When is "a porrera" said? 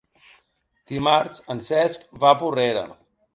2.33-2.85